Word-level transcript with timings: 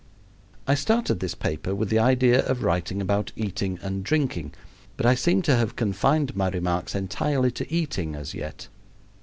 I 0.65 0.73
started 0.73 1.19
this 1.19 1.35
paper 1.35 1.75
with 1.75 1.89
the 1.91 1.99
idea 1.99 2.43
of 2.47 2.63
writing 2.63 3.01
about 3.03 3.31
eating 3.35 3.77
and 3.83 4.03
drinking, 4.03 4.55
but 4.97 5.05
I 5.05 5.13
seem 5.13 5.43
to 5.43 5.55
have 5.55 5.75
confined 5.75 6.35
my 6.35 6.49
remarks 6.49 6.95
entirely 6.95 7.51
to 7.51 7.71
eating 7.71 8.15
as 8.15 8.33
yet. 8.33 8.67